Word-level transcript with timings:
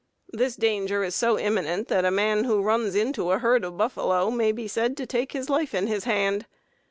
This 0.31 0.55
danger 0.55 1.03
is 1.03 1.13
so 1.13 1.37
imminent, 1.37 1.87
that 1.89 2.05
a 2.05 2.09
man 2.09 2.45
who 2.45 2.63
runs 2.63 2.95
into 2.95 3.29
a 3.29 3.37
herd 3.37 3.63
of 3.63 3.77
buffalo 3.77 4.31
may 4.31 4.51
be 4.51 4.67
said 4.67 4.97
to 4.97 5.05
take 5.05 5.33
his 5.33 5.47
life 5.47 5.75
in 5.75 5.85
his 5.85 6.05
hand. 6.05 6.47